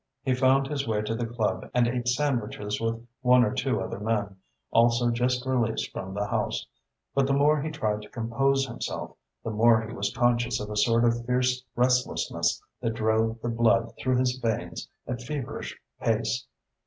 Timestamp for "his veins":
14.17-14.89